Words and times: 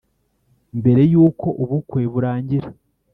mbere 0.79 1.01
yuko 1.11 1.47
ubukwe 1.61 2.01
burangira 2.11 2.67